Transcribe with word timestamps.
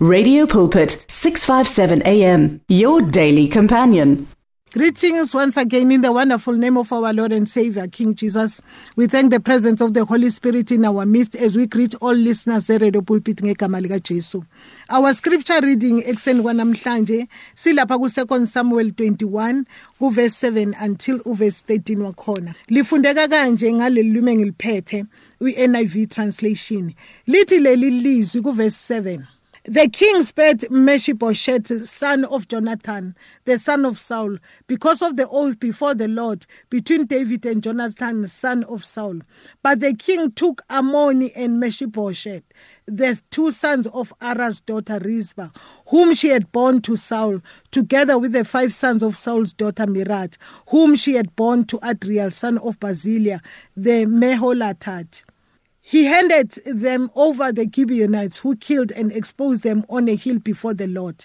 Radio 0.00 0.46
Pulpit 0.46 1.04
657 1.08 2.02
AM 2.06 2.60
your 2.68 3.02
daily 3.02 3.48
companion. 3.48 4.28
Greetings 4.72 5.34
once 5.34 5.56
again 5.56 5.90
in 5.90 6.02
the 6.02 6.12
wonderful 6.12 6.52
name 6.52 6.76
of 6.76 6.92
our 6.92 7.12
Lord 7.12 7.32
and 7.32 7.48
Savior, 7.48 7.88
King 7.88 8.14
Jesus. 8.14 8.60
We 8.94 9.08
thank 9.08 9.32
the 9.32 9.40
presence 9.40 9.80
of 9.80 9.94
the 9.94 10.04
Holy 10.04 10.30
Spirit 10.30 10.70
in 10.70 10.84
our 10.84 11.04
midst 11.04 11.34
as 11.34 11.56
we 11.56 11.66
greet 11.66 11.96
all 11.96 12.14
listeners 12.14 12.68
eRadio 12.68 13.04
Pulpit. 13.04 13.40
Our 14.88 15.14
scripture 15.14 15.60
reading 15.62 16.02
ekseni 16.02 16.42
kwanamhlanje 16.42 17.26
silapha 17.56 17.98
ku 17.98 18.06
2 18.06 18.46
Samuel 18.46 18.90
21 18.90 19.64
ku 19.98 20.10
verse 20.10 20.36
7 20.36 20.76
until 20.80 21.18
verse 21.34 21.60
13 21.62 21.96
wakhona. 21.96 22.54
Lifundeka 22.70 23.26
kanje 23.26 23.72
ngaleli 23.72 24.12
lume 24.12 24.36
ngiliphethe 24.36 25.06
u-NIV 25.40 26.08
translation. 26.08 26.94
Lithi 27.26 27.58
leli 27.58 28.40
ku 28.40 28.52
verse 28.52 28.76
7. 28.76 29.37
The 29.68 29.86
king 29.90 30.22
spared 30.22 30.70
Mephibosheth, 30.70 31.86
son 31.86 32.24
of 32.24 32.48
Jonathan, 32.48 33.14
the 33.44 33.58
son 33.58 33.84
of 33.84 33.98
Saul, 33.98 34.38
because 34.66 35.02
of 35.02 35.16
the 35.16 35.28
oath 35.28 35.60
before 35.60 35.94
the 35.94 36.08
Lord 36.08 36.46
between 36.70 37.04
David 37.04 37.44
and 37.44 37.62
Jonathan, 37.62 38.26
son 38.28 38.64
of 38.64 38.82
Saul. 38.82 39.18
But 39.62 39.80
the 39.80 39.94
king 39.94 40.32
took 40.32 40.62
Ammon 40.70 41.24
and 41.36 41.60
Mephibosheth, 41.60 42.44
the 42.86 43.20
two 43.28 43.50
sons 43.50 43.86
of 43.88 44.10
Arah's 44.22 44.62
daughter 44.62 45.00
Rizpah, 45.04 45.50
whom 45.88 46.14
she 46.14 46.28
had 46.28 46.50
borne 46.50 46.80
to 46.80 46.96
Saul, 46.96 47.42
together 47.70 48.18
with 48.18 48.32
the 48.32 48.46
five 48.46 48.72
sons 48.72 49.02
of 49.02 49.16
Saul's 49.16 49.52
daughter 49.52 49.84
Mirat, 49.84 50.38
whom 50.68 50.96
she 50.96 51.16
had 51.16 51.36
borne 51.36 51.66
to 51.66 51.78
Adriel, 51.84 52.30
son 52.30 52.56
of 52.56 52.80
Barzillai, 52.80 53.36
the 53.76 54.06
Meholathite. 54.06 55.24
He 55.90 56.04
handed 56.04 56.50
them 56.66 57.08
over 57.14 57.50
the 57.50 57.66
Gibeonites, 57.66 58.40
who 58.40 58.56
killed 58.56 58.92
and 58.92 59.10
exposed 59.10 59.62
them 59.62 59.86
on 59.88 60.06
a 60.06 60.14
hill 60.16 60.38
before 60.38 60.74
the 60.74 60.86
Lord. 60.86 61.24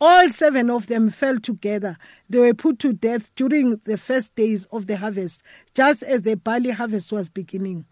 All 0.00 0.30
seven 0.30 0.70
of 0.70 0.86
them 0.86 1.10
fell 1.10 1.38
together. 1.38 1.98
They 2.30 2.38
were 2.38 2.54
put 2.54 2.78
to 2.78 2.94
death 2.94 3.30
during 3.34 3.76
the 3.84 3.98
first 3.98 4.34
days 4.34 4.64
of 4.72 4.86
the 4.86 4.96
harvest, 4.96 5.42
just 5.74 6.02
as 6.02 6.22
the 6.22 6.38
barley 6.38 6.70
harvest 6.70 7.12
was 7.12 7.28
beginning. 7.28 7.84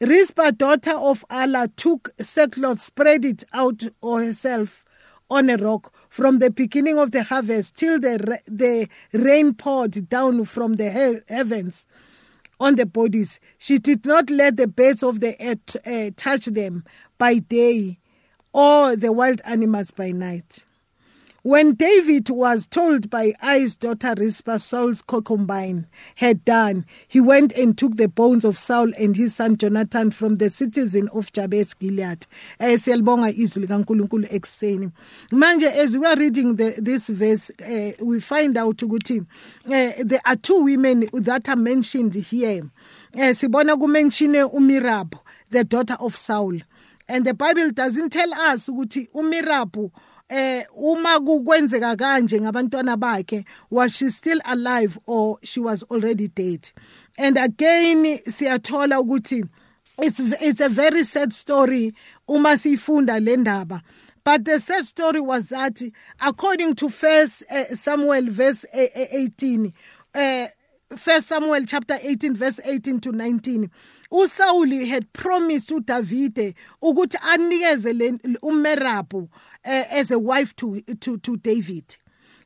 Rizpah, 0.00 0.50
daughter 0.50 0.96
of 0.96 1.24
Allah, 1.30 1.68
took 1.76 2.10
sackcloth, 2.18 2.80
spread 2.80 3.24
it 3.24 3.44
out 3.52 3.84
herself 4.02 4.84
on 5.30 5.48
a 5.48 5.56
rock 5.58 5.94
from 6.08 6.40
the 6.40 6.50
beginning 6.50 6.98
of 6.98 7.12
the 7.12 7.22
harvest 7.22 7.76
till 7.76 8.00
the, 8.00 8.40
the 8.48 8.88
rain 9.16 9.54
poured 9.54 10.08
down 10.08 10.44
from 10.44 10.72
the 10.72 10.90
heavens 11.28 11.86
on 12.60 12.76
the 12.76 12.86
bodies. 12.86 13.40
She 13.58 13.78
did 13.78 14.06
not 14.06 14.30
let 14.30 14.56
the 14.56 14.68
birds 14.68 15.02
of 15.02 15.20
the 15.20 15.32
t- 15.66 15.78
uh, 15.86 16.10
touch 16.16 16.46
them 16.46 16.84
by 17.18 17.38
day 17.38 17.98
or 18.52 18.96
the 18.96 19.12
wild 19.12 19.40
animals 19.44 19.90
by 19.90 20.10
night. 20.10 20.64
When 21.44 21.74
David 21.74 22.30
was 22.30 22.68
told 22.68 23.10
by 23.10 23.32
Ai's 23.42 23.74
daughter 23.74 24.14
Rizpah 24.16 24.60
Saul's 24.60 25.02
concubine 25.02 25.88
had 26.14 26.44
done, 26.44 26.86
he 27.08 27.20
went 27.20 27.52
and 27.54 27.76
took 27.76 27.96
the 27.96 28.06
bones 28.06 28.44
of 28.44 28.56
Saul 28.56 28.92
and 28.96 29.16
his 29.16 29.34
son 29.34 29.56
Jonathan 29.56 30.12
from 30.12 30.36
the 30.36 30.50
citizen 30.50 31.08
of 31.12 31.32
Jabez 31.32 31.74
Gilead. 31.74 32.28
Eh 32.60 32.74
as 32.74 32.86
we 32.86 32.92
are 36.06 36.16
reading 36.16 36.54
the, 36.54 36.74
this 36.78 37.08
verse 37.08 37.50
uh, 37.60 37.90
we 38.04 38.20
find 38.20 38.56
out 38.56 38.76
ukuthi 38.76 39.26
uh, 39.66 39.92
there 40.04 40.20
are 40.24 40.36
two 40.36 40.62
women 40.62 41.08
that 41.12 41.48
are 41.48 41.56
mentioned 41.56 42.14
here. 42.14 42.62
Uh, 43.14 43.34
sibona 43.34 43.76
uMirab 43.76 45.12
the 45.50 45.64
daughter 45.64 45.96
of 46.00 46.16
Saul. 46.16 46.60
And 47.08 47.24
the 47.24 47.34
Bible 47.34 47.70
doesn't 47.70 48.10
tell 48.10 48.32
us 48.34 48.68
ukuthi 48.68 49.08
uMirabu 49.14 49.90
eh 50.28 50.64
uma 50.76 51.20
kukwenzeka 51.20 51.96
kanje 51.96 52.40
ngabantwana 52.40 52.96
bakhe 52.96 53.44
was 53.70 53.96
she 53.96 54.10
still 54.10 54.40
alive 54.44 54.98
or 55.06 55.38
she 55.42 55.60
was 55.60 55.82
already 55.84 56.28
dead? 56.28 56.70
And 57.18 57.36
again 57.38 58.04
siyathola 58.18 59.00
ukuthi 59.02 59.48
it's 59.98 60.20
it's 60.20 60.60
a 60.60 60.68
very 60.68 61.04
sad 61.04 61.32
story 61.32 61.92
uma 62.28 62.50
sifunda 62.50 63.20
le 63.20 63.36
ndaba. 63.36 63.82
But 64.24 64.44
the 64.44 64.60
sad 64.60 64.86
story 64.86 65.20
was 65.20 65.48
that 65.48 65.82
according 66.20 66.76
to 66.76 66.88
first 66.88 67.44
uh, 67.50 67.64
samuel 67.64 68.26
verse 68.30 68.64
18 68.72 69.72
uh, 70.14 70.46
First 70.96 71.28
Samuel 71.28 71.64
chapter 71.64 71.96
18 72.02 72.34
verse 72.34 72.60
18 72.64 73.00
to 73.00 73.12
19 73.12 73.70
uSaul 74.10 74.86
had 74.86 75.12
promised 75.12 75.70
uDavide 75.70 76.54
ukuthi 76.82 77.18
anikeze 77.22 78.18
uMerabu 78.42 79.18
uh, 79.18 79.28
as 79.64 80.10
a 80.10 80.18
wife 80.18 80.54
to 80.56 80.80
to 81.00 81.16
to 81.18 81.36
David. 81.36 81.96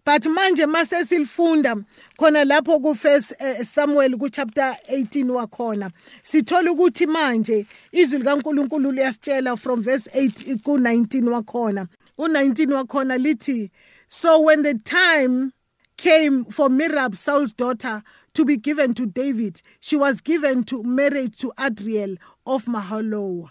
But 0.05 0.23
manje 0.23 0.67
mase 0.67 1.05
silifunda 1.05 1.85
khona 2.19 2.45
lapho 2.45 2.81
ku 2.81 2.95
first 2.95 3.33
uh, 3.41 3.65
Samuel 3.65 4.17
ku 4.17 4.29
chapter 4.29 4.77
18 4.93 5.31
wakhona 5.31 5.91
sithola 6.23 6.71
ukuthi 6.73 7.07
manje 7.07 7.67
izwi 7.93 8.19
likaNkuluNkulu 8.19 8.93
liyasitshela 8.93 9.59
from 9.59 9.83
verse 9.83 10.09
8 10.15 10.63
ku 10.63 10.79
19 10.79 11.29
wakhona. 11.29 11.89
U19 12.19 12.73
wakhona 12.73 13.19
lithi 13.19 13.71
so 14.09 14.41
when 14.41 14.63
the 14.63 14.75
time 14.75 15.53
came 15.97 16.45
for 16.45 16.69
Mirab, 16.69 17.15
Saul's 17.15 17.53
daughter, 17.53 18.03
to 18.35 18.45
be 18.45 18.57
given 18.57 18.95
to 18.95 19.07
David. 19.07 19.63
She 19.81 19.97
was 19.97 20.21
given 20.21 20.65
to 20.65 20.83
marriage 20.83 21.39
to 21.39 21.53
Adriel 21.59 22.17
of 22.47 22.67
Mahaloa. 22.67 23.51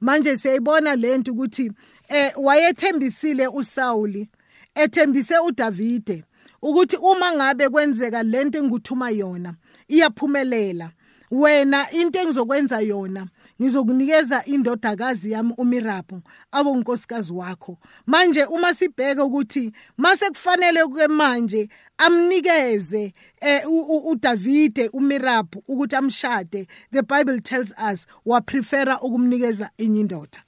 manje 0.00 0.36
siyayibona 0.36 0.96
lento 0.96 1.32
ukuthi 1.32 1.72
eh 2.08 2.32
wayethembisile 2.36 3.48
uSawuli 3.48 4.28
ethembise 4.74 5.38
uDavide 5.38 6.24
ukuthi 6.62 6.96
uma 6.96 7.32
ngabe 7.32 7.68
kwenzeka 7.68 8.22
lento 8.22 8.58
engikuthuma 8.58 9.10
yona 9.10 9.54
iyaphumelela 9.88 10.90
wena 11.30 11.90
into 11.90 12.18
engizokwenza 12.18 12.80
yona 12.80 13.28
ngizokunikeza 13.60 14.44
indodakazi 14.44 15.32
yami 15.32 15.54
uMirabu 15.58 16.22
abe 16.52 16.70
unkosikazi 16.70 17.32
wakho. 17.32 17.78
Manje 18.06 18.44
uma 18.44 18.74
sibheke 18.74 19.20
ukuthi 19.20 19.72
mase 19.96 20.30
kufanele 20.30 20.86
ke 20.86 21.08
manje 21.08 21.68
amnikeze 21.98 23.14
eh 23.40 23.62
uDavide 24.04 24.88
uMirabu 24.92 25.62
ukuthi 25.68 25.96
amshade 25.96 26.66
the 26.92 27.02
bible 27.02 27.40
tells 27.40 27.72
us 27.92 28.06
wa 28.24 28.40
prefera 28.40 29.00
ukumnikeza 29.00 29.70
enye 29.78 30.00
indoda. 30.00 30.42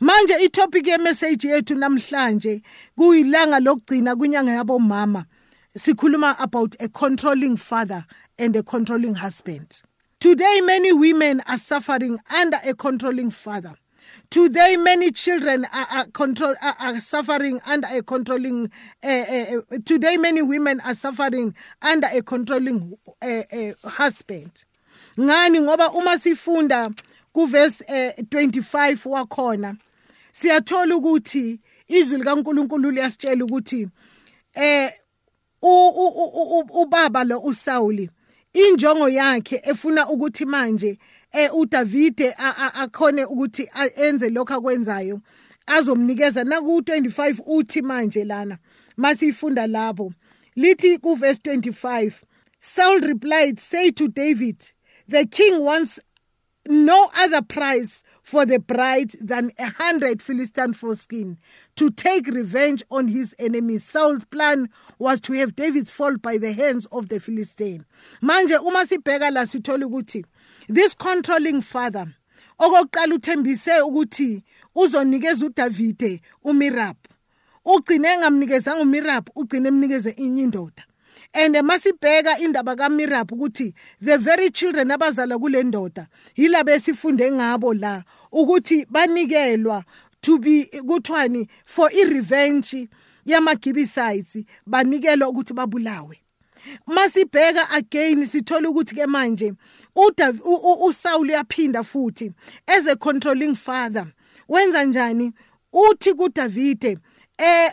Manje 0.00 0.34
itopic 0.44 0.86
yemessage 0.86 1.48
yethu 1.48 1.74
namhlanje 1.74 2.62
kuyilanga 2.96 3.60
lokugcina 3.60 4.16
kunyanga 4.16 4.52
yabomama. 4.52 5.24
Sikhuluma 5.78 6.36
about 6.40 6.74
a 6.80 6.88
controlling 6.88 7.56
father 7.56 8.04
and 8.38 8.56
a 8.56 8.62
controlling 8.62 9.14
husband. 9.14 9.82
Today, 10.30 10.60
many 10.62 10.92
women 10.92 11.42
are 11.48 11.58
suffering 11.58 12.16
under 12.32 12.56
a 12.64 12.72
controlling 12.72 13.32
father. 13.32 13.74
Today, 14.30 14.76
many 14.76 15.10
children 15.10 15.66
are, 15.72 15.86
are 15.90 16.06
control 16.06 16.54
are, 16.62 16.76
are, 16.78 17.00
suffering 17.00 17.60
under 17.66 17.88
a 17.92 18.00
controlling. 18.00 18.70
Uh, 19.02 19.08
uh, 19.08 19.78
today, 19.84 20.16
many 20.18 20.40
women 20.40 20.78
are 20.84 20.94
suffering 20.94 21.52
under 21.82 22.06
a 22.14 22.22
controlling 22.22 22.96
uh, 23.20 23.42
husband. 23.82 24.52
Ngani 25.18 25.60
ngoba 25.62 25.92
uma 25.94 26.16
sifunda 26.16 26.94
ku 27.32 27.48
verse 27.48 27.82
25 27.88 29.06
wakhona 29.06 29.76
siyathola 30.32 30.96
ukuthi 30.96 31.58
izwi 31.88 32.18
likaNkuluNkulu 32.18 32.90
liyasitshela 32.90 33.44
ukuthi 33.44 33.88
eh 34.54 34.92
ubaba 35.62 37.24
lo 37.24 37.40
uSawuli 37.40 38.10
injongo 38.52 39.08
yakhe 39.08 39.60
efuna 39.64 40.08
ukuthi 40.08 40.44
manje 40.44 40.98
eh 41.32 41.54
uDavide 41.54 42.34
akhone 42.74 43.24
ukuthi 43.24 43.70
enze 43.96 44.30
lokho 44.30 44.54
akwenzayo 44.54 45.20
azomnikeza 45.66 46.44
naku 46.44 46.80
25 46.80 47.42
uthi 47.46 47.82
manje 47.82 48.24
lana 48.24 48.58
masifunda 48.96 49.66
lapho 49.66 50.12
lithi 50.56 50.98
ku 50.98 51.14
verse 51.14 51.40
25 51.44 52.12
Saul 52.60 53.00
replied 53.00 53.58
say 53.58 53.90
to 53.90 54.08
David 54.08 54.56
the 55.08 55.26
king 55.26 55.64
wants 55.64 56.00
no 56.70 57.10
other 57.16 57.42
price 57.42 58.02
for 58.22 58.46
the 58.46 58.58
bride 58.58 59.10
than 59.20 59.50
a 59.58 59.70
hundred 59.70 60.22
Philistine 60.22 60.72
foreskin 60.72 61.36
to 61.76 61.90
take 61.90 62.26
revenge 62.28 62.82
on 62.90 63.08
his 63.08 63.34
enemies. 63.38 63.84
Saul's 63.84 64.24
plan 64.24 64.68
was 64.98 65.20
to 65.22 65.32
have 65.34 65.56
David's 65.56 65.90
fall 65.90 66.16
by 66.16 66.38
the 66.38 66.52
hands 66.52 66.86
of 66.86 67.08
the 67.08 67.20
Philistine. 67.20 67.84
Manje 68.22 68.58
uma 68.60 68.86
sibheka 68.86 69.32
la 69.32 69.42
sithola 69.42 69.84
ukuthi 69.84 70.24
this 70.68 70.94
controlling 70.94 71.60
father 71.60 72.06
okokuqala 72.58 73.14
uthembise 73.14 73.80
ukuthi 73.82 74.42
uzonikeza 74.74 75.46
uDavide 75.46 76.20
uMirab 76.44 76.96
ugcine 77.64 78.08
engamnikezanga 78.08 78.82
uMirab 78.82 79.28
ugcine 79.34 79.68
emnikeze 79.68 80.10
inye 80.10 80.42
indoda 80.42 80.84
and 81.34 81.54
masibheka 81.56 82.38
indaba 82.38 82.76
kaMirab 82.76 83.32
ukuthi 83.32 83.74
the 84.00 84.18
very 84.18 84.50
children 84.50 84.90
abazalwa 84.90 85.38
kule 85.38 85.62
ndoda 85.62 86.06
yilabo 86.36 86.70
esifunde 86.70 87.32
ngabo 87.32 87.74
la 87.74 88.04
ukuthi 88.32 88.86
banikelwa 88.90 89.84
to 90.20 90.38
be 90.38 90.64
kuthiwani 90.64 91.48
for 91.64 91.90
i-revenge 91.92 92.88
yamagibisites 93.24 94.44
banikelwa 94.66 95.28
ukuthi 95.28 95.52
babulawe. 95.54 96.20
Masibheka 96.86 97.70
again 97.70 98.26
sithola 98.26 98.68
ukuthi 98.68 98.94
ke 98.94 99.06
manje 99.06 99.54
uSaul 100.86 101.28
uyaphinda 101.28 101.82
futhi 101.82 102.32
as 102.66 102.86
a 102.86 102.96
controlling 102.96 103.54
father 103.54 104.06
wenza 104.48 104.84
njani? 104.84 105.32
Uthi 105.72 106.14
kuDavide 106.14 106.98
eh 107.38 107.72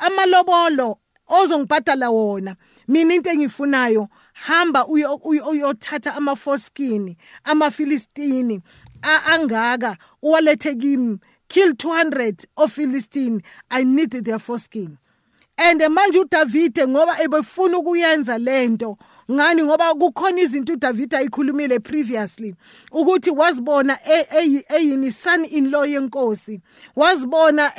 amalobolo 0.00 0.98
ozongibhadala 1.28 2.10
wona 2.10 2.56
mina 2.88 3.14
into 3.14 3.30
engifunayo 3.30 4.08
hamba 4.32 4.86
uyothatha 4.86 6.14
ama-foreskin 6.14 7.16
amafilistini 7.44 8.62
angaka 9.26 9.96
uwalethe 10.22 10.74
kimi 10.74 11.18
kill 11.48 11.70
200 11.72 12.46
of 12.56 12.72
philistine. 12.74 13.42
I 13.70 13.84
need 13.84 14.10
their 14.24 14.38
foreskin 14.38 14.98
and 15.58 15.80
manje 15.80 16.18
uDavide 16.18 16.86
ngoba 16.86 17.22
ebefuna 17.22 17.78
ukuyenza 17.78 18.38
lento. 18.38 18.96
Ngani? 19.30 19.62
Ngoba 19.62 19.94
kukhona 19.94 20.40
izinto 20.40 20.72
uDavide 20.72 21.16
ayikhulumile 21.16 21.78
previously. 21.80 22.54
Ukuthi 22.92 23.30
wazibona 23.30 23.98
eyini 24.68 25.12
son 25.12 25.44
in 25.44 25.70
law 25.70 25.84
yenkosi. 25.84 26.60
Wazibona 26.96 27.72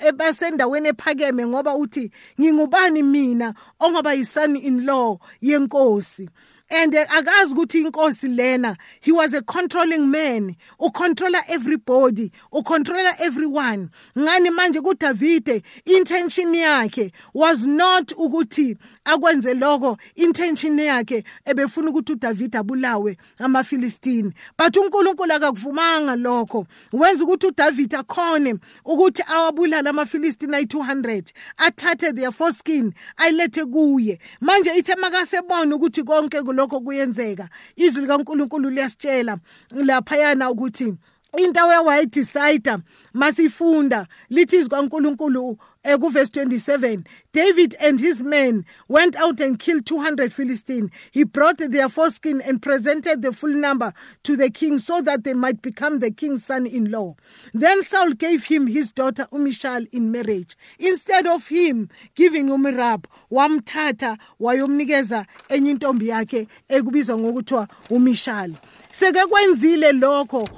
ebasendaweni 0.00 0.88
ephakeme 0.88 1.46
ngoba 1.46 1.74
uthi 1.74 2.10
ngingubani 2.40 3.02
mina 3.02 3.54
ongaba 3.80 4.14
yison 4.14 4.56
in 4.56 4.84
law 4.86 5.18
yenkosi? 5.40 6.28
And 6.70 6.92
akazi 6.92 7.54
ukuthi 7.54 7.80
inkosi 7.82 8.28
lena 8.28 8.76
he 9.00 9.12
was 9.12 9.32
a 9.34 9.42
controlling 9.42 10.10
man. 10.10 10.54
Ucontroller 10.78 11.40
everybody 11.48 12.30
ucontroller 12.52 13.12
everyone. 13.20 13.90
Ngani 14.16 14.50
manje 14.50 14.80
kuDavide 14.80 15.62
intention 15.86 16.54
yakhe 16.54 17.12
was 17.32 17.64
not 17.64 18.08
ukuthi 18.08 18.76
akwenze 19.04 19.54
lokho 19.54 19.98
intention 20.16 20.78
yakhe 20.78 21.24
ebefuna 21.46 21.90
ukuthi 21.90 22.12
uDavide 22.12 22.58
abulawe 22.58 23.16
amaFilistini. 23.38 24.32
But 24.56 24.76
uNkulunkulu 24.76 25.32
akakuvumanga 25.32 26.16
lokho. 26.16 26.66
Wenza 26.92 27.24
ukuthi 27.24 27.46
uDavide 27.46 27.96
akhone 27.96 28.58
ukuthi 28.84 29.22
awabulala 29.26 29.90
amaFilistini 29.90 30.52
ayi200 30.52 31.32
athathe 31.56 32.12
their 32.12 32.32
foreskin 32.32 32.92
ayilethe 33.16 33.64
kuye. 33.64 34.18
Manje 34.40 34.70
ithe 34.70 34.94
makasebona 34.94 35.76
ukuthi 35.76 36.02
konke 36.02 36.42
lokho 36.58 36.80
kuyenzeka. 36.80 37.48
Izwi 37.76 38.02
likaNkuluNkulu 38.02 38.70
liyasitshela 38.70 39.38
laphayana 39.70 40.50
ukuthi 40.50 40.94
into 41.36 41.60
wayedecide 41.86 42.82
masifunda 43.14 44.06
lithi 44.30 44.56
izwi 44.56 44.68
kaNkuluNkulu 44.68 45.58
kuverse 46.00 46.40
27 46.40 47.04
David 47.32 47.74
and 47.80 48.00
his 48.00 48.22
men 48.22 48.64
went 48.88 49.16
out 49.16 49.40
and 49.40 49.58
killed 49.58 49.86
200 49.86 50.32
Philistines 50.32 50.90
he 51.12 51.24
brought 51.24 51.58
their 51.58 51.88
foreskin 51.88 52.40
and 52.42 52.60
presented 52.60 53.22
the 53.22 53.32
full 53.32 53.54
number 53.54 53.92
to 54.22 54.36
the 54.36 54.50
king 54.50 54.78
so 54.78 55.00
that 55.00 55.24
they 55.24 55.34
might 55.34 55.62
become 55.62 55.98
the 56.00 56.10
king's 56.10 56.44
son-in-law. 56.44 57.14
Then 57.54 57.82
Saul 57.82 58.12
gave 58.12 58.44
him 58.44 58.66
his 58.66 58.92
daughter 58.92 59.26
Umishal 59.32 59.86
in 59.92 60.12
marriage. 60.12 60.56
Instead 60.78 61.26
of 61.26 61.48
him 61.48 61.88
giving 62.14 62.48
Umirab 62.48 63.04
wamthatha 63.30 64.18
wayomnikeza 64.40 65.26
enye 65.48 65.70
intombi 65.70 66.08
yakhe 66.08 66.48
ekubizwa 66.68 67.18
ngokuthiwa 67.18 67.68
Umishal. 67.90 68.52
Seke 68.92 69.26
kwenzile 69.26 69.92
lokho 69.92 70.48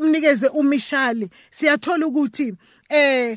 umnikeze 0.00 0.48
umishali 0.48 1.30
siyathola 1.66 2.06
ukuthi 2.06 2.54
eh 2.88 3.36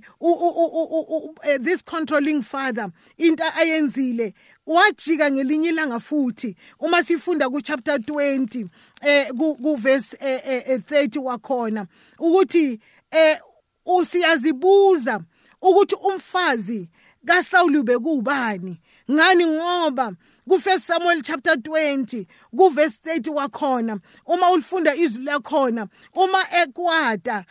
this 1.59 1.81
controlling 1.81 2.41
father 2.41 2.89
into 3.17 3.43
ayenzile 3.55 4.33
wajika 4.65 5.31
ngelinye 5.31 5.69
ilanga 5.69 5.99
futhi 5.99 6.55
uma 6.79 7.03
sifunda 7.03 7.49
ku 7.49 7.61
chapter 7.61 7.95
20 7.95 8.67
eh 9.01 9.27
ku 9.37 9.75
verse 9.75 10.17
30 10.17 11.19
wakhona 11.19 11.87
ukuthi 12.19 12.79
eh 13.11 13.39
usiyazibuza 13.85 15.19
ukuthi 15.61 15.95
umfazi 15.95 16.89
kaSawuli 17.25 17.83
bekubani 17.83 18.81
ngani? 19.11 19.45
Ngoba 19.45 20.13
ku1 20.49 20.79
Samuel 20.79 21.21
chapter 21.21 21.53
20 21.55 22.25
kuverse 22.57 22.97
30 23.03 23.29
wakhona 23.29 23.99
uma 24.25 24.51
ulifunda 24.51 24.95
izwi 24.95 25.23
lakhona 25.23 25.87
uma 26.13 26.39
ekwada 26.61 27.45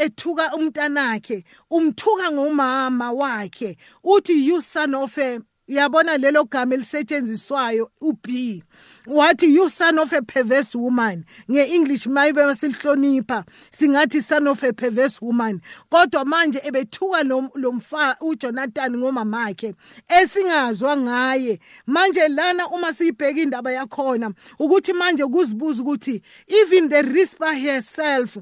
ethuka 0.00 0.54
umntanakhe 0.56 1.44
umthuka 1.70 2.32
ngomama 2.32 3.12
wakhe 3.12 3.76
uthi 4.04 4.46
you 4.46 4.62
son 4.62 4.94
of 4.94 5.18
a 5.18 5.40
yabona 5.68 6.18
lelo 6.18 6.44
gama 6.44 6.74
elisetshenziswayo 6.74 7.90
uB. 8.00 8.62
Wathi 9.06 9.46
you 9.46 9.70
son 9.70 9.98
of 9.98 10.12
a 10.12 10.22
perverse 10.22 10.74
woman. 10.74 11.24
ngeEnglish 11.50 12.06
mayibe 12.06 12.54
silihlonipha 12.54 13.44
singathi 13.70 14.22
son 14.22 14.48
of 14.48 14.62
a 14.62 14.72
perverse 14.72 15.20
woman. 15.22 15.60
Kodwa 15.90 16.24
manje 16.24 16.60
ebethuka 16.64 17.22
lomfa 17.54 18.16
uJonathan 18.20 18.96
ngomamakhe 18.96 19.74
esingazwa 20.08 20.96
ngaye. 20.96 21.58
Manje 21.86 22.28
lana 22.28 22.68
uma 22.68 22.92
siyibheka 22.92 23.40
indaba 23.40 23.72
yakhona 23.72 24.32
ukuthi 24.58 24.92
manje 24.92 25.24
kuzibuza 25.24 25.82
ukuthi 25.82 26.22
even 26.48 26.88
the 26.88 27.02
rispa 27.02 27.54
herself 27.54 28.38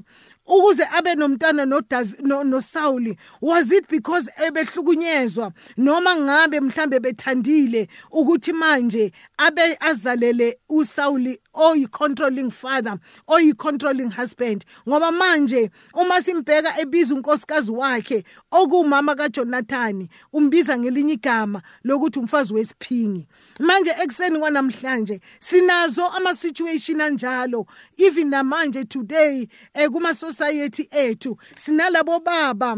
ukuze 0.47 0.83
abe 0.93 1.15
nomntana 1.15 1.65
noSawuli 1.65 3.17
was 3.41 3.71
it 3.71 3.87
because 3.89 4.29
ebehlukunyezwa? 4.45 5.51
Noma 5.77 6.15
ngabe 6.15 6.59
mhlambe 6.59 6.99
bethandile 6.99 7.87
ukuthi 8.11 8.53
manje 8.53 9.11
abe 9.37 9.77
azalele 9.79 10.57
uSawuli 10.69 11.39
oyi-controlling 11.57 12.51
father? 12.51 12.97
Oyi-controlling 13.27 14.11
husband? 14.11 14.65
Ngoba 14.87 15.11
manje 15.11 15.69
uma 15.93 16.21
simbheka 16.21 16.79
ebiza 16.81 17.15
unkosikazi 17.15 17.71
wakhe 17.71 18.23
okuwumama 18.51 19.15
kaJonathani 19.15 20.09
umbiza 20.33 20.77
ngelinye 20.77 21.13
igama 21.13 21.61
lokuthi 21.83 22.19
umfazi 22.19 22.53
wesiphingi. 22.53 23.27
Manje 23.59 23.91
ekuseni 24.03 24.39
kwanamhlanje 24.39 25.19
sinazo 25.39 26.05
ama-situation 26.07 27.01
anjalo. 27.01 27.65
Even 27.97 28.29
namanje 28.29 28.85
today 28.85 29.47
eh, 29.73 29.89
kuma-society 29.89 30.87
ethu 30.91 31.37
sinalabo 31.57 32.19
baba 32.19 32.77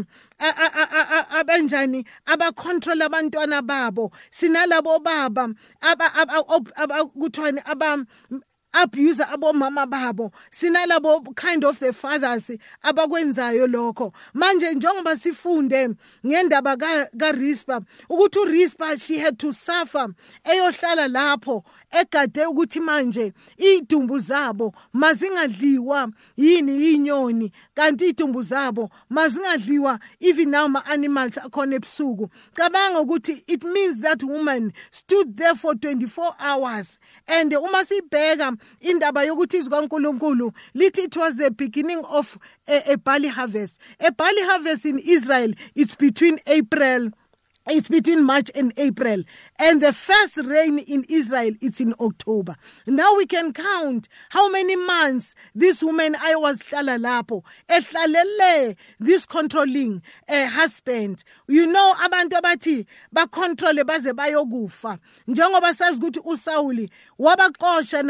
abanjani 1.30 2.04
abacontrol 2.26 3.02
abantwana 3.02 3.62
babo. 3.62 4.10
Sinalabo 4.30 4.98
baba 4.98 5.48
kuthiwani 7.18 7.60
abuse 8.72 9.24
abomama 9.24 9.86
babo. 9.88 10.32
Sinalabo 10.50 11.34
kind 11.36 11.64
of 11.64 11.78
the 11.78 11.92
fathers 11.92 12.50
abakwenzayo 12.84 13.66
lokho. 13.66 14.12
Manje 14.34 14.74
njengoba 14.74 15.16
sifunde 15.16 15.94
ngendaba 16.26 16.76
kaRispa 16.76 17.80
ukuthi 18.08 18.38
uRispa 18.38 18.98
she 18.98 19.18
had 19.18 19.38
to 19.38 19.52
suffer 19.52 20.08
eyohlala 20.44 21.08
lapho 21.08 21.64
egade 21.90 22.46
ukuthi 22.46 22.80
manje 22.80 23.32
idumbu 23.56 24.18
zabo 24.18 24.74
mazingadliwa 24.92 26.10
yini 26.36 26.92
inyoni 26.92 27.52
kanti 27.74 28.08
idumbu 28.08 28.42
zabo 28.42 28.90
mazingadliwa 29.10 29.98
even 30.20 30.50
now 30.50 30.64
ama 30.64 30.86
animals 30.86 31.38
akhona 31.38 31.76
ebusuku. 31.76 32.28
Cabanga 32.54 33.00
ukuthi 33.00 33.42
it 33.46 33.64
means 33.64 34.00
that 34.00 34.22
woman 34.22 34.72
stood 34.90 35.36
there 35.36 35.54
for 35.54 35.74
24 35.74 36.32
hours 36.38 36.98
and 37.26 37.52
uma 37.54 37.84
sibheka 37.84 38.56
indaba 38.80 39.22
yokuthi 39.24 39.56
izwi 39.56 39.70
kaNkuluNkulu 39.70 40.52
lithi 40.74 41.00
it 41.02 41.16
was 41.16 41.36
the 41.36 41.50
beginning 41.50 42.04
of 42.08 42.38
a, 42.68 42.92
a 42.92 42.96
barley 42.96 43.28
harvest. 43.28 43.80
A 44.00 44.12
barley 44.12 44.42
harvest 44.42 44.84
in 44.84 44.98
Israel 44.98 45.52
it's 45.74 45.96
between 45.96 46.38
April 46.46 47.10
it's 47.70 47.88
between 47.88 48.24
March 48.24 48.50
and 48.54 48.72
April. 48.76 49.22
And 49.58 49.80
the 49.82 49.92
first 49.92 50.36
rain 50.38 50.78
in 50.78 51.04
Israel, 51.08 51.54
it's 51.60 51.80
in 51.80 51.94
October. 52.00 52.56
Now 52.86 53.14
we 53.16 53.26
can 53.26 53.52
count 53.52 54.08
how 54.30 54.50
many 54.50 54.76
months 54.76 55.34
this 55.54 55.82
woman 55.82 56.16
I 56.20 56.36
was 56.36 56.62
lapo, 56.72 57.44
this 58.98 59.26
controlling 59.26 60.02
a 60.28 60.46
husband. 60.46 61.24
You 61.48 61.66
know, 61.66 61.94
abantu 62.02 62.40
abathi 62.40 62.86
bacontrole 63.14 63.84
baze 63.86 64.12
bayokufa. 64.12 64.98
Njengoba 65.28 65.74
sazi 65.74 66.00
ukuthi 66.00 66.20
uSawuli 66.24 66.90
wabaxosha 67.18 68.02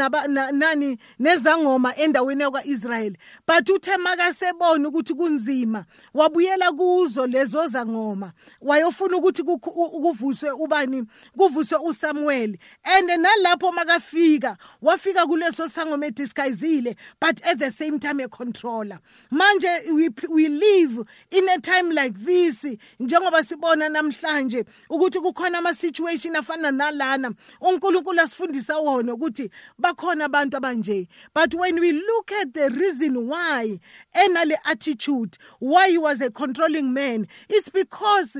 nani 0.51 0.97
nezangoma 1.19 1.95
endaweni 1.95 2.41
yakwa-Israel. 2.41 3.15
But 3.45 3.69
uthe 3.69 3.97
makasebona 3.97 4.87
ukuthi 4.87 5.13
kunzima, 5.13 5.85
wabuyela 6.13 6.71
kuzo 6.71 7.27
lezo 7.27 7.67
zangoma. 7.67 8.31
Wayofuna 8.61 9.17
kuvuswe 9.57 10.51
ubani 10.51 11.05
kuvuswe 11.37 11.77
uSamuel 11.77 12.57
and 12.83 13.09
nalapho 13.09 13.71
makafika 13.71 14.57
wafika 14.81 15.25
kuleso 15.25 15.69
sango 15.69 15.97
medisguisile 15.97 16.95
but 17.19 17.45
at 17.45 17.57
the 17.59 17.71
same 17.71 17.99
time 17.99 18.19
a 18.19 18.27
controller. 18.27 18.99
Manje 19.31 19.93
we, 19.93 20.09
we 20.29 20.47
live 20.47 20.99
in 21.31 21.49
a 21.49 21.59
time 21.59 21.89
like 21.91 22.13
this 22.13 22.65
njengoba 22.99 23.43
sibona 23.43 23.89
namhlanje 23.89 24.65
ukuthi 24.89 25.19
kukhona 25.19 25.57
ama 25.57 25.73
situation 25.73 26.35
afana 26.35 26.71
nalana. 26.71 27.33
uNkulunkulu 27.61 28.21
asifundisa 28.21 28.77
wona 28.77 29.13
ukuthi 29.13 29.49
bakhona 29.77 30.25
abantu 30.25 30.57
abanje. 30.57 31.07
But 31.33 31.53
when 31.53 31.79
we 31.79 31.91
look 31.91 32.31
at 32.31 32.53
the 32.53 32.69
reason 32.69 33.27
why 33.27 33.79
enale 34.13 34.55
attitude 34.65 35.37
why 35.59 35.89
he 35.89 35.97
was 35.97 36.21
a 36.21 36.29
controlling 36.31 36.93
man 36.93 37.27
it's 37.49 37.69
because 37.69 38.35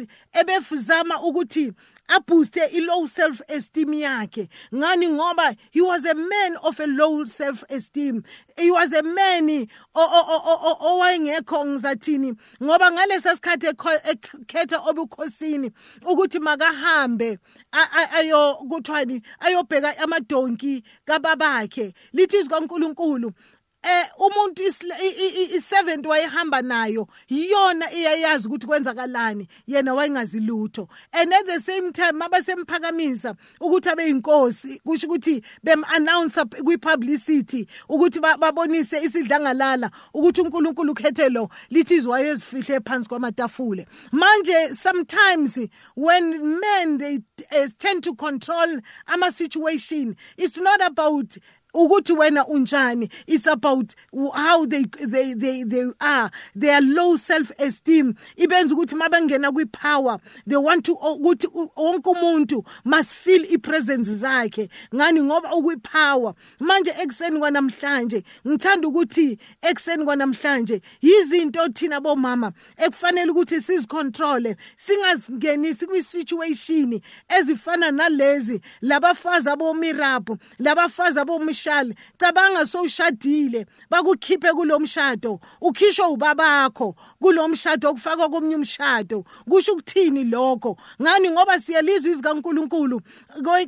ebefuzama 0.91 1.21
ukuthi 1.21 1.73
abooste 2.07 2.65
i-low 2.73 3.07
self 3.07 3.41
esteem 3.47 3.93
yakhe. 3.93 4.47
Ngani? 4.73 5.09
Ngoba 5.09 5.55
he 5.71 5.81
was 5.81 6.05
a 6.05 6.15
man 6.15 6.57
of 6.63 6.79
a 6.79 6.87
low 6.87 7.23
self 7.25 7.63
esteem 7.69 8.23
he 8.57 8.71
was 8.71 8.91
a 8.93 9.03
man 9.03 9.67
owayengekho 9.95 11.65
ngizathini? 11.65 12.35
Ngoba 12.61 12.91
ngalesa 12.91 13.35
sikhathi 13.35 13.67
ekhetha 13.67 14.79
obukhosini 14.89 15.71
ukuthi 16.05 16.39
makahambe 16.39 17.37
ayo 18.13 18.55
kuthwani 18.69 19.21
ayobheka 19.39 19.97
amadonki 19.97 20.83
kababakhe. 21.05 21.93
Lithi 22.13 22.37
izwi 22.37 22.49
kaNkuluNkulu 22.49 23.33
eh 23.83 24.05
umuntu 24.17 24.61
i7 24.63 26.07
wayehamba 26.07 26.61
nayo 26.61 27.07
iyona 27.27 27.91
iyayazi 27.91 28.47
ukuthi 28.47 28.67
kwenzakalani 28.67 29.47
yena 29.67 29.93
wayengazi 29.93 30.39
lutho. 30.39 30.87
And 31.13 31.33
at 31.33 31.45
the 31.45 31.59
same 31.59 31.91
time 31.91 32.11
mabasemphakamisa 32.11 33.35
ukuthi 33.59 33.89
abe 33.89 34.09
inkosi 34.09 34.81
kusho 34.85 35.07
ukuthi 35.07 35.43
bem 35.63 35.83
announce 35.95 36.45
kwi 36.63 36.77
publicity 36.77 37.67
ukuthi 37.89 38.19
babonise 38.19 39.01
isidlangalala 39.01 39.91
ukuthi 40.13 40.41
uNkulunkulu 40.41 40.91
ukhethe 40.91 41.29
lo 41.29 41.49
lithi 41.69 41.95
izwayo 41.95 42.33
ezifihle 42.33 42.79
phansi 42.79 43.09
kwamatafule 43.09 43.87
manje 44.11 44.75
sometimes 44.75 45.69
when 45.95 46.59
men 46.59 46.97
they 46.97 47.19
uh, 47.51 47.67
tend 47.77 48.03
to 48.03 48.13
control 48.13 48.81
ama 49.07 49.31
situation 49.31 50.15
it's 50.37 50.57
not 50.57 50.81
about 50.81 51.37
ukuthi 51.73 52.13
wena 52.13 52.47
unjani 52.47 53.09
it's 53.27 53.47
about 53.47 53.95
how 54.33 54.65
they 54.65 54.83
they 54.83 55.33
they 55.33 55.63
they 55.63 55.91
are. 55.99 56.29
Their 56.55 56.81
low 56.81 57.15
self 57.17 57.51
esteem 57.59 58.15
ibenza 58.37 58.75
ukuthi 58.75 58.95
mabengena 58.95 59.51
kwi 59.51 59.65
power 59.65 60.19
they 60.47 60.57
want 60.57 60.85
to 60.85 60.93
ukuthi 60.93 61.47
wonke 61.75 62.09
umuntu 62.09 62.63
must 62.85 63.15
feel 63.15 63.45
i 63.49 63.57
presence 63.57 64.09
zakhe. 64.09 64.69
Ngani? 64.95 65.23
Ngoba 65.23 65.55
ukwi 65.55 65.77
power 65.77 66.33
manje 66.59 66.91
ekseni 67.01 67.39
kwanamhlanje 67.39 68.23
ngithanda 68.47 68.87
ukuthi 68.87 69.37
ekseni 69.61 70.05
kwanamhlanje 70.05 70.81
yizinto 71.01 71.69
thina 71.69 72.01
bomama 72.01 72.51
ekufanele 72.77 73.31
ukuthi 73.31 73.61
sizicontrol 73.61 74.55
singazingenisi 74.75 75.87
kwi 75.87 76.03
situation 76.03 77.01
ezifana 77.39 77.91
nalezi 77.91 78.61
labafazi 78.81 79.49
abomirabhu 79.49 80.37
labafazi 80.59 81.19
abomish 81.19 81.60
umshali 81.61 81.95
cabanga 82.17 82.65
sowushadile. 82.65 83.65
Bakukhiphe 83.89 84.53
kulomshado 84.53 85.39
ukhishwe 85.61 86.05
ubabakho 86.05 86.95
kulomshado 87.19 87.89
okufakwa 87.89 88.29
komnye 88.29 88.55
umshado. 88.55 89.23
Kusho 89.49 89.73
ukuthini 89.73 90.23
lokho? 90.23 90.77
Ngani? 91.01 91.31
Ngoba 91.31 91.59
siyelizwa 91.59 92.11
izwi 92.11 92.21
kaNkuluNkulu 92.21 93.01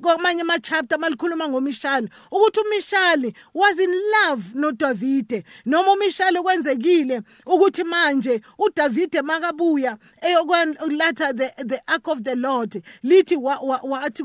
kwamanye 0.02 0.42
ama 0.42 0.60
chapter 0.60 1.00
malikhuluma 1.00 1.50
ngomishali 1.50 2.10
ukuthi 2.32 2.60
umishali 2.60 3.34
was 3.54 3.80
in 3.80 3.92
love 3.92 4.44
noDavide. 4.56 5.44
Noma 5.66 5.92
umishali 5.92 6.40
kwenzekile 6.42 7.22
ukuthi 7.46 7.84
manje 7.84 8.42
uDavide 8.58 9.22
makabuya 9.22 9.98
eyokwalatha 10.22 11.34
the 11.34 11.64
the 11.64 11.82
ark 11.88 12.08
of 12.08 12.22
the 12.24 12.36
Lord 12.36 12.82
lithi 13.04 13.36
wathi 13.36 14.24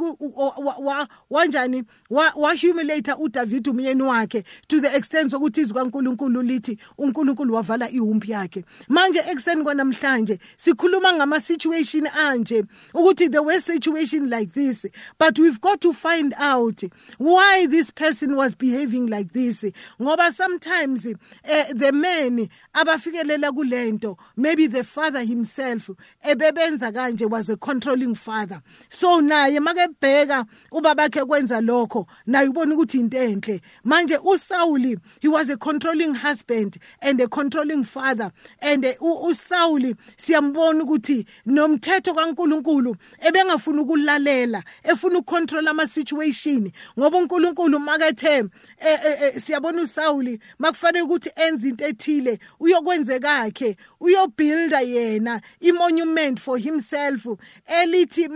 wanjani 1.30 1.84
wa 2.10 2.54
humiliate 2.54 3.12
uDavide 3.12 3.57
uDavide 3.58 3.70
umyeni 3.70 4.02
wakhe 4.02 4.44
to 4.66 4.80
the 4.80 4.96
extent 4.96 5.30
sokuthi 5.30 5.60
izwi 5.60 5.74
kaNkuluNkulu 5.74 6.42
lithi 6.42 6.78
uNkulunkulu 6.98 7.54
wavala 7.54 7.90
ihumpi 7.90 8.30
yakhe. 8.30 8.64
Manje 8.88 9.18
ekseni 9.18 9.62
kwanamhlanje 9.62 10.38
sikhuluma 10.56 11.12
ngama 11.12 11.40
situation 11.40 12.06
anje 12.06 12.64
ukuthi 12.94 13.30
there 13.30 13.42
were 13.42 13.60
situation 13.60 14.30
like 14.30 14.52
this 14.52 14.86
but 15.18 15.38
we've 15.38 15.60
got 15.60 15.80
to 15.80 15.92
find 15.92 16.34
out 16.38 16.82
why 17.18 17.66
this 17.66 17.90
person 17.90 18.36
was 18.36 18.54
behaving 18.54 19.06
like 19.06 19.32
this. 19.32 19.64
Ngoba 20.00 20.32
sometimes 20.32 21.06
uh, 21.06 21.64
the 21.74 21.92
man 21.92 22.48
abafikelela 22.74 23.52
kulento 23.52 24.18
maybe 24.36 24.66
the 24.66 24.84
father 24.84 25.24
himself 25.24 25.90
ebebenza 26.22 26.92
kanje 26.92 27.28
was 27.28 27.48
a 27.48 27.56
controlling 27.56 28.14
father. 28.14 28.62
So 28.88 29.20
naye 29.20 29.60
makebheka 29.60 30.44
ubabakhe 30.72 31.24
kwenza 31.24 31.60
lokho 31.60 32.06
naye 32.26 32.48
ubona 32.48 32.74
ukuthi 32.74 33.00
into 33.00 33.18
enhle. 33.18 33.47
Enhle 33.48 33.60
manje 33.84 34.16
uSawuli 34.16 34.98
he 35.20 35.28
was 35.28 35.50
a 35.50 35.56
controlling 35.56 36.14
husband 36.14 36.78
and 37.02 37.20
a 37.20 37.28
controlling 37.28 37.84
father. 37.84 38.30
And 38.60 38.84
uSawuli 38.84 39.94
siyambona 40.16 40.84
ukuthi 40.84 41.24
nomthetho 41.46 42.14
kaNkuluNkulu 42.14 42.96
ebengafuna 43.20 43.82
ukulalela 43.82 44.62
efuna 44.84 45.18
ukucontrol 45.18 45.68
ama 45.68 45.86
situation 45.86 46.70
ngoba 46.98 47.18
uNkulunkulu 47.18 47.78
makethe 47.78 48.38
e, 48.38 48.48
e, 48.80 49.32
e, 49.36 49.40
siyabona 49.40 49.82
uSawuli 49.82 50.38
makufanele 50.58 51.02
ukuthi 51.02 51.30
enze 51.36 51.68
into 51.68 51.86
ethile 51.86 52.38
uyokwenzekakhe 52.60 53.76
uyobuilda 54.00 54.80
yena 54.80 55.40
imonument 55.60 56.40
for 56.40 56.58
himself 56.58 57.26
elithi 57.82 58.28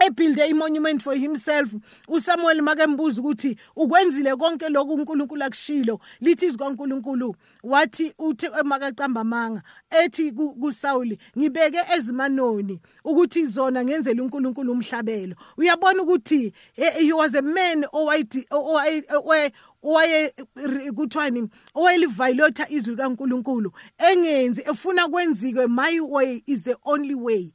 ebuilde 0.00 0.48
imonument 0.48 1.02
for 1.02 1.14
himself. 1.14 1.74
uSamuel 2.08 2.62
makembuza 2.62 3.20
ukuthi 3.20 3.56
ukwenzile 3.76 4.36
konke 4.36 4.68
lokhu 4.68 4.94
uNkulunkulu 4.94 5.44
akushilo? 5.44 6.00
Lithi 6.20 6.46
izwi 6.46 6.58
kaNkulunkulu 6.58 7.36
wathi 7.62 8.14
uthi 8.18 8.46
makaqamba 8.64 9.20
amanga 9.20 9.62
ethi 9.90 10.32
kuSawuli 10.32 11.18
ngibeke 11.38 11.78
ezimanoni 11.96 12.80
ukuthi 13.04 13.46
zona 13.46 13.84
ngenzele 13.84 14.22
uNkulunkulu 14.22 14.72
umhlabelo. 14.72 15.36
Uyabona 15.56 16.02
ukuthi 16.02 16.52
he 16.74 17.12
was 17.12 17.34
a 17.34 17.42
man 17.42 17.84
owayithi 17.92 18.46
owaye 19.84 20.34
kuthiwani 20.96 21.48
owayeliviolate 21.74 22.66
izwi 22.68 22.96
kaNkuluNkulu 22.96 23.72
engenzi 23.98 24.62
efuna 24.70 25.08
kwenzike 25.08 25.66
my 25.66 26.00
way 26.00 26.42
is 26.46 26.62
the 26.62 26.76
only 26.84 27.14
way. 27.14 27.52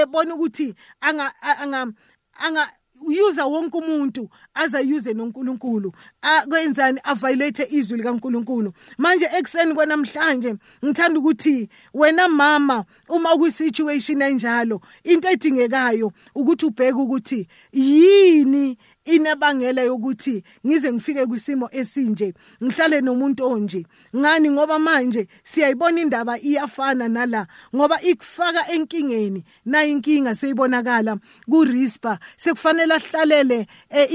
Ebona 0.00 0.34
ukuthi 0.34 0.74
anga 1.00 1.32
anga 1.40 1.92
anga 2.40 2.68
user 3.02 3.44
wonke 3.44 3.78
umuntu 3.78 4.28
azayuze 4.54 5.12
noNkulunkulu 5.12 5.92
akwenzani 6.22 7.00
aviolate 7.04 7.68
izwi 7.70 7.98
likaNkulunkulu. 7.98 8.72
Manje 8.98 9.28
ekseni 9.38 9.74
kwanamhlanje 9.74 10.54
ngithanda 10.84 11.20
ukuthi 11.20 11.68
wena 11.94 12.28
mama 12.28 12.84
uma 13.08 13.36
ku 13.36 13.50
situation 13.50 14.22
enjalo 14.22 14.80
into 15.04 15.28
edingekayo 15.28 16.12
ukuthi 16.34 16.66
ubheke 16.66 16.98
ukuthi 16.98 17.48
yini 17.72 18.76
inabangela 19.04 19.82
yokuthi 19.82 20.42
ngize 20.66 20.92
ngifike 20.92 21.26
kwisimo 21.26 21.68
esinje 21.72 22.34
ngihlale 22.62 23.00
nomuntu 23.00 23.46
onje. 23.46 23.86
Ngani? 24.16 24.50
Ngoba 24.50 24.78
manje 24.78 25.28
siyayibona 25.42 26.00
indaba 26.00 26.40
iyafana 26.40 27.08
nala 27.08 27.46
ngoba 27.76 28.00
ikufaka 28.02 28.68
enkingeni 28.72 29.44
na 29.64 29.84
inkinga 29.84 30.34
seyibonakala 30.34 31.18
kuRispa 31.50 32.18
sekufanele 32.36 32.83
ahlalele 32.92 33.66
eh, 33.90 34.08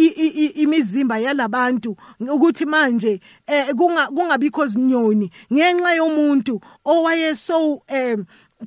imizimba 0.56 1.18
yalabantu 1.18 1.98
ukuthi 2.20 2.66
manje 2.66 3.20
eh, 3.48 3.68
kungabikho 4.16 4.68
zinyoni 4.68 5.32
ngenxa 5.54 5.94
yomuntu 5.94 6.62
owayeso 6.86 7.82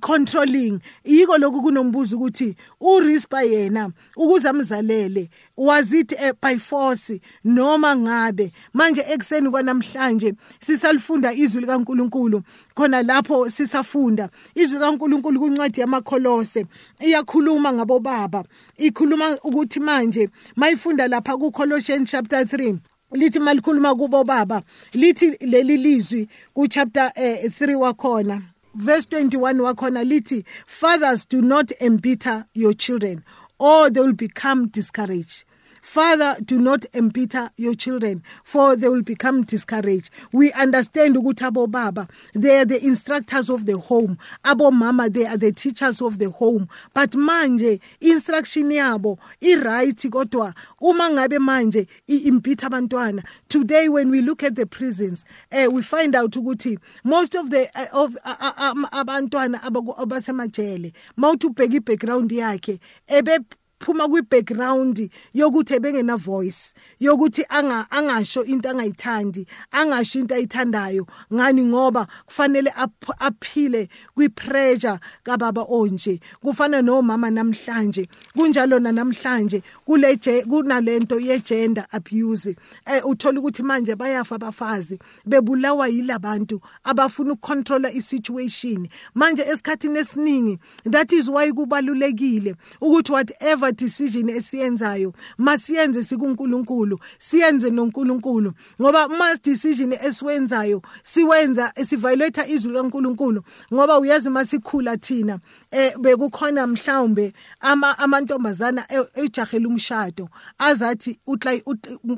controlling. 0.00 0.80
Yiko 1.04 1.38
lokhu 1.38 1.62
kunombuzo 1.62 2.16
ukuthi 2.16 2.56
uRispa 2.80 3.42
yena 3.42 3.90
ukuze 4.16 4.48
amzalele 4.48 5.28
was 5.56 5.92
it 5.92 6.12
uh, 6.12 6.32
by 6.40 6.58
force 6.58 7.20
noma 7.44 7.96
ngabe? 7.96 8.52
Manje 8.74 9.04
ekseni 9.08 9.50
kwanamhlanje 9.50 10.34
sisalifunda 10.60 11.32
izwi 11.32 11.60
likaNkuluNkulu 11.60 12.42
khona 12.74 13.02
lapho 13.02 13.50
sisafunda. 13.50 14.28
Izwi 14.54 14.78
likaNkuluNkulu 14.78 15.40
kuncwadi 15.40 15.80
yamakholose 15.80 16.66
iyakhuluma 17.00 17.72
ngabo 17.72 17.98
baba 17.98 18.44
ikhuluma 18.78 19.38
ukuthi 19.44 19.80
manje 19.80 20.28
mayifunda 20.56 21.08
lapha 21.08 21.36
ku 21.36 21.50
Colossians 21.50 22.10
chapter 22.10 22.42
3 22.42 22.78
lithi 23.12 23.38
malikhuluma 23.38 23.94
kubo 23.94 24.24
baba 24.24 24.62
lithi 24.92 25.36
leli 25.40 25.76
lizwi 25.76 26.28
ku 26.54 26.66
chapter 26.68 27.12
3 27.16 27.70
eh, 27.70 27.80
wakhona. 27.80 28.51
Verse 28.74 29.06
21 29.06 29.60
wakhona 29.60 30.04
lithi 30.04 30.44
fathers 30.66 31.24
do 31.24 31.42
not 31.42 31.70
embitter 31.80 32.46
your 32.54 32.72
children 32.72 33.24
or 33.58 33.90
they 33.90 34.00
will 34.00 34.12
become 34.12 34.68
discouraged 34.68 35.44
Father, 35.82 36.36
do 36.42 36.58
not 36.58 36.86
embitter 36.94 37.50
your 37.56 37.74
children, 37.74 38.22
for 38.44 38.76
they 38.76 38.88
will 38.88 39.02
become 39.02 39.42
discouraged. 39.42 40.10
We 40.32 40.52
understand 40.52 41.16
ukuthi 41.16 41.50
abo 41.50 41.70
baba, 41.70 42.08
they 42.34 42.58
are 42.58 42.64
the 42.64 42.82
instructors 42.82 43.50
of 43.50 43.66
the 43.66 43.76
home. 43.76 44.16
Abo 44.44 44.72
mama, 44.72 45.10
they 45.10 45.26
are 45.26 45.36
the 45.36 45.52
teachers 45.52 46.00
of 46.00 46.18
the 46.18 46.30
home. 46.30 46.68
But 46.94 47.10
manje 47.10 47.80
instruction 48.00 48.70
yabo 48.70 49.18
i-right 49.42 49.96
kodwa 49.96 50.54
uma 50.80 51.10
ngabe 51.10 51.38
manje 51.38 51.88
abantwana. 52.08 53.24
Today 53.48 53.88
when 53.88 54.10
we 54.10 54.22
look 54.22 54.44
at 54.44 54.54
the 54.54 54.66
prisons, 54.66 55.24
eh, 55.50 55.66
we 55.66 55.82
find 55.82 56.14
out 56.14 56.30
ukuthi 56.30 56.78
most 57.04 57.34
of 57.34 57.50
the 57.50 57.68
uh, 57.74 58.04
of 58.04 58.16
abantwana 58.24 59.60
abasemajele 59.62 60.92
mawuthi 61.16 61.46
ubheka 61.46 61.74
i-background 61.74 62.30
yakhe 62.30 62.78
ebe 63.08 63.38
phuma 63.82 64.08
kwi-background 64.08 65.10
yokuthi 65.34 65.74
ebengena 65.74 66.16
voice 66.16 66.72
yokuthi 67.00 67.44
anga 67.48 67.86
angasho 67.90 68.44
into 68.44 68.68
angayithandi 68.68 69.46
angasho 69.72 70.20
into 70.20 70.34
ayithandayo. 70.34 71.06
Ngani? 71.32 71.64
Ngoba 71.64 72.06
kufanele 72.26 72.72
aphile 73.18 73.88
kwi-pressure 74.14 74.98
kababa 75.24 75.66
onje. 75.68 76.20
Kufana 76.42 76.82
nomama 76.82 77.30
namhlanje 77.30 78.08
kunjalo 78.36 78.78
namhlanje 78.78 79.62
kule 79.84 80.16
kunalento 80.16 81.18
ye-gender 81.20 81.86
abuse. 81.92 82.56
Eh 82.86 83.02
uthola 83.04 83.40
ukuthi 83.40 83.62
manje 83.62 83.96
bayafa 83.96 84.34
abafazi 84.36 84.98
bebulawa 85.26 85.88
yilabantu 85.88 86.60
abafuna 86.84 87.32
ukucontrola 87.32 87.92
i-situation. 87.92 88.88
Manje 89.14 89.42
esikhathini 89.42 89.98
esiningi 89.98 90.58
that 90.84 91.12
is 91.12 91.28
why 91.28 91.50
kubalulekile 91.50 92.54
ukuthi 92.80 93.12
whatever 93.12 93.71
decision 93.72 94.28
esiyenzayo 94.28 95.12
masiyenze 95.38 96.04
sikuNkulunkulu 96.04 96.98
siyenze 97.18 97.70
noNkulunkulu. 97.70 98.52
Ngoba 98.80 99.08
ma 99.08 99.34
decision 99.44 99.92
esiwenzayo 99.92 100.82
siwenza 101.02 101.72
siviolate 101.86 102.42
izwi 102.48 102.74
kaNkulunkulu 102.74 103.42
ngoba 103.74 103.98
uyazi 103.98 104.30
masikhula 104.30 104.96
thina 104.96 105.38
eh 105.70 105.96
bekukhona 105.98 106.66
mhlawumbe 106.66 107.32
ama 107.60 107.98
amantombazana 107.98 108.86
e, 108.88 109.24
ejahela 109.24 109.68
umshado 109.68 110.28
azathi 110.58 111.18
utla 111.26 111.52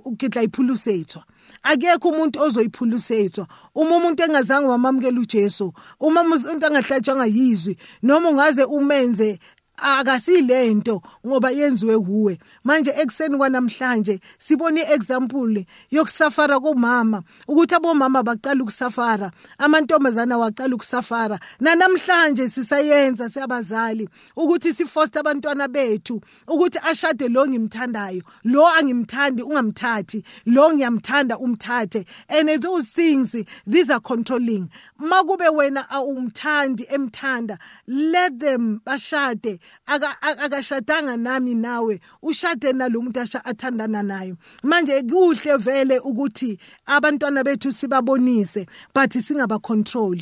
ukidla 0.05 0.43
iphulusethwa. 0.43 1.25
Akekho 1.63 2.09
umuntu 2.09 2.41
ozoyiphulusethwa. 2.41 3.47
Uma 3.75 3.97
umuntu 3.97 4.23
engazange 4.23 4.67
wamamukela 4.67 5.21
uJesu 5.21 5.73
uma 6.01 6.21
umuntu 6.23 6.67
angahlatshwanga 6.67 7.27
yizwi 7.27 7.77
noma 8.03 8.29
ungaze 8.31 8.65
umenze 8.65 9.39
akasilento 9.77 11.03
ngoba 11.27 11.51
yenziwe 11.51 11.99
kuwe 11.99 12.39
manje 12.65 12.91
ekseni 12.91 13.37
kwanamhlanje 13.39 14.21
sibone 14.39 14.81
iexample 14.83 15.67
yokusafara 15.91 16.61
komama 16.61 17.23
ukuthi 17.49 17.75
abomama 17.75 18.23
baqala 18.23 18.63
ukusafara 18.63 19.31
amantombazana 19.59 20.39
waqala 20.39 20.75
ukusafara. 20.75 21.39
Nanamhlanje 21.61 22.49
sisayenza 22.49 23.31
siyabazali 23.31 24.09
ukuthi 24.37 24.75
sifoster 24.75 25.21
abantwana 25.21 25.69
bethu 25.69 26.21
ukuthi 26.49 26.79
ashade 26.83 27.29
lo 27.29 27.47
ngimthandayo 27.47 28.23
lo 28.45 28.69
angimthandi 28.69 29.43
ungamthathi 29.43 30.25
lo 30.47 30.73
ngiyamthanda 30.73 31.39
umthathe. 31.39 32.07
And 32.29 32.49
those 32.63 32.91
things 32.91 33.37
these 33.67 33.91
are 33.91 34.01
controlling. 34.01 34.69
Makube 35.01 35.49
wena 35.49 35.89
awumthandi 35.91 36.87
emthanda 36.91 37.59
let 37.87 38.39
them 38.39 38.81
bashade 38.87 39.59
akashadanga 39.87 41.17
nami 41.17 41.55
nawe. 41.55 42.01
Ushade 42.23 42.73
nalomuntu 42.73 43.21
athandana 43.21 44.03
nayo. 44.03 44.37
Manje 44.63 45.03
kuhle 45.03 45.57
vele 45.59 45.99
ukuthi 45.99 46.59
abantwana 46.87 47.45
bethu 47.45 47.73
sibabonise 47.73 48.67
but 48.95 49.11
singaba 49.11 49.59
control 49.63 50.19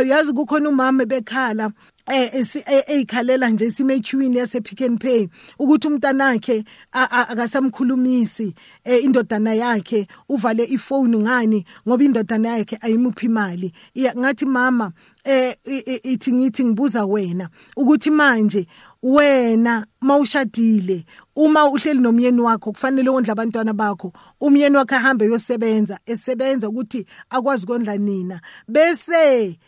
uyazi 0.00 0.32
kukhona 0.32 0.68
umama 0.68 1.04
bekhala 1.04 1.72
eh 2.06 2.46
eyikhalela 2.86 3.50
nje 3.50 3.70
simequini 3.70 4.36
yase 4.36 4.60
Pick 4.60 4.80
n 4.80 4.98
Pay 4.98 5.28
ukuthi 5.58 5.88
umntanakhe 5.88 6.64
akasamkhulumisi 6.92 8.54
indodana 9.02 9.54
yakhe 9.54 10.06
uvale 10.28 10.64
ifoni 10.64 11.18
ngani 11.18 11.64
ngoba 11.88 12.04
indodana 12.04 12.58
yakhe 12.58 12.78
ayimuphi 12.80 13.26
imali. 13.26 13.72
Ngathi 14.18 14.46
mama 14.46 14.92
eh 15.26 15.56
ithi 16.02 16.32
ngithi 16.32 16.64
ngibuza 16.64 17.04
wena 17.04 17.48
ukuthi 17.76 18.10
manje 18.10 18.66
wena 19.02 19.86
mawushadile 20.00 21.04
uma 21.36 21.68
uhleli 21.68 22.00
nomyeni 22.00 22.40
wakho 22.40 22.72
kufanele 22.72 23.10
wondla 23.10 23.32
abantwana 23.32 23.72
bakho 23.72 24.12
umyeni 24.40 24.76
wakhe 24.76 24.94
ahambe 24.94 25.24
yosebenza 25.26 25.98
esebenza 26.06 26.68
ukuthi 26.68 27.06
akwazi 27.30 27.66
kondla 27.66 27.96
nina. 27.96 28.40
Bese 28.68 29.58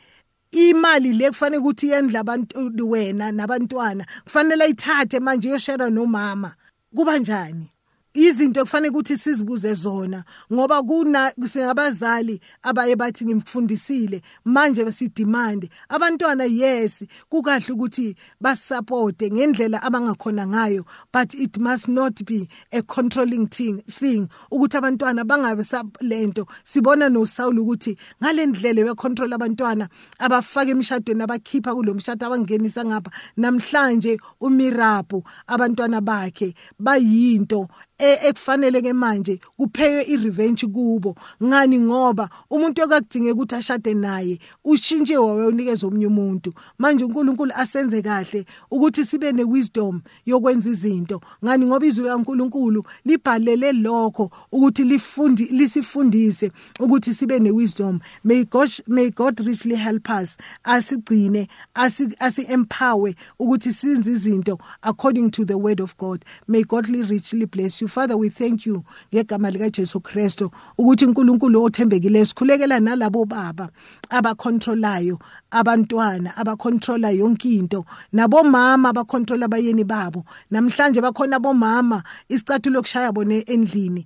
imali 0.50 1.12
le 1.12 1.30
kufanele 1.30 1.58
ukuthi 1.58 1.88
yendla 1.88 2.20
abantu 2.20 2.90
wena 2.90 3.32
nabantwana 3.32 4.06
kufanele 4.24 4.64
ayithathe 4.64 5.20
manje 5.20 5.48
yoshera 5.48 5.90
nomama. 5.90 6.54
Kuba 6.94 7.18
njani? 7.18 7.70
Izinto 8.14 8.60
kufanele 8.60 8.90
ukuthi 8.90 9.16
sizibuze 9.16 9.74
zona 9.74 10.24
ngoba 10.52 10.82
kuna 10.82 11.32
singabazali 11.48 12.40
abaye 12.62 12.96
bathi 12.96 13.24
ngimfundisile 13.24 14.22
manje 14.44 14.84
besidemand 14.84 15.68
abantwana 15.88 16.44
yes 16.44 17.04
kukahle 17.28 17.72
ukuthi 17.72 18.16
basupporte 18.40 19.30
ngendlela 19.30 19.82
abangakhona 19.82 20.46
ngayo 20.46 20.84
but 21.12 21.34
it 21.34 21.58
must 21.60 21.88
not 21.88 22.24
be 22.24 22.48
a 22.72 22.82
controlling 22.82 23.46
thing 23.46 23.82
thing. 23.88 24.28
Ukuthi 24.50 24.76
abantwana 24.76 25.24
bangabe 25.24 25.62
lento 26.00 26.46
sibona 26.64 27.10
no 27.10 27.24
Saul 27.24 27.58
ukuthi 27.58 27.96
ngalendlela 28.22 28.84
wecontrol 28.84 29.32
abantwana 29.32 29.88
abafaka 30.18 30.70
emishadweni 30.70 31.22
abakhipha 31.22 31.74
kulomshado 31.74 32.26
abangenisa 32.26 32.84
ngapha 32.84 33.10
namhlanje 33.36 34.18
umirabu 34.40 35.22
abantwana 35.46 36.00
bakhe 36.00 36.54
bayinto 36.78 37.68
ekufanele 37.98 38.82
ke 38.82 38.92
manje 38.92 39.40
kupheywe 39.56 40.02
irevenge 40.02 40.66
kubo. 40.66 41.14
Ngani? 41.42 41.80
Ngoba 41.80 42.28
umuntu 42.50 42.82
okakudinge 42.82 43.32
ukuthi 43.32 43.54
ashade 43.54 43.94
naye 43.94 44.38
ushintshe 44.64 45.16
wawe 45.16 45.46
unikeza 45.46 45.86
omunye 45.86 46.06
umuntu. 46.06 46.54
Manje 46.78 47.04
uNkulunkulu 47.04 47.52
asenze 47.54 48.02
kahle 48.02 48.44
ukuthi 48.70 49.04
sibe 49.04 49.32
newisdom 49.32 50.00
yokwenza 50.26 50.70
izinto. 50.70 51.20
Ngani? 51.44 51.66
Ngoba 51.66 51.86
izwi 51.86 52.08
kaNkulunkulu 52.08 52.84
libhalele 53.04 53.72
lokho 53.72 54.30
ukuthi 54.52 54.84
lifundi 54.84 55.44
lisifundise 55.44 56.52
ukuthi 56.80 57.14
sibe 57.14 57.38
newisdom. 57.38 58.00
May 58.24 58.44
God 58.44 58.70
may 58.86 59.10
God 59.10 59.40
richly 59.40 59.74
help 59.74 60.08
us. 60.10 60.36
Asigcine 60.64 61.48
asi 61.74 62.42
empower 62.48 63.14
ukuthi 63.38 63.72
senze 63.72 64.12
izinto 64.12 64.58
according 64.82 65.30
to 65.30 65.44
the 65.44 65.58
word 65.58 65.80
of 65.80 65.96
God. 65.96 66.24
May 66.46 66.62
God 66.62 66.88
richly 66.88 67.46
bless 67.46 67.80
you 67.80 67.87
Father 67.88 68.16
we 68.16 68.28
thank 68.28 68.66
you 68.66 68.84
ngegama 69.14 69.50
lika 69.50 69.70
Jesu 69.70 70.00
Kristo 70.00 70.50
ukuthi 70.78 71.06
uNkulunkulu 71.06 71.62
othembekile 71.64 72.26
sikhulekela 72.26 72.80
nalabo 72.80 73.24
baba 73.24 73.68
abacontrolayo 74.10 75.18
abantwana 75.50 76.36
abacontrola 76.36 77.10
yonke 77.10 77.48
into 77.48 77.84
nabomama 78.12 78.88
abacontrola 78.88 79.46
abayeni 79.46 79.84
babo. 79.84 80.24
Namhlanje 80.50 81.00
bakhona 81.00 81.36
abomama 81.36 82.02
isicathulo 82.28 82.82
kushaya 82.82 83.12
bone 83.12 83.40
endlini. 83.46 84.04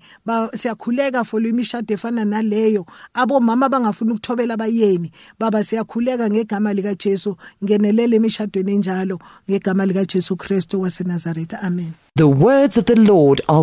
Siyakhuleka 0.54 1.24
for 1.24 1.40
imishado 1.40 1.94
efana 1.94 2.24
naleyo. 2.24 2.86
Abomama 3.14 3.68
bangafuna 3.68 4.12
ukuthobela 4.12 4.54
abayeni. 4.54 5.10
Baba 5.38 5.64
siyakhuleka 5.64 6.30
ngegama 6.30 6.72
lika 6.72 6.94
Jesu 6.94 7.36
ngenelele 7.64 8.16
emishadweni 8.16 8.72
enjalo 8.72 9.18
ngegama 9.50 9.86
lika 9.86 10.04
Jesu 10.04 10.36
Kristo 10.36 10.80
waseNazaretha. 10.80 11.62
Amen. 11.62 11.94
The 12.14 12.28
words 12.28 12.76
of 12.76 12.84
the 12.84 12.96
Lord 12.96 13.40
are 13.48 13.62